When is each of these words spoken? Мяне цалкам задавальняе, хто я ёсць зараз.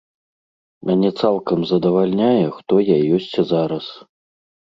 Мяне 0.89 1.11
цалкам 1.21 1.59
задавальняе, 1.73 2.47
хто 2.57 2.73
я 2.89 2.97
ёсць 3.19 3.29
зараз. 3.53 3.85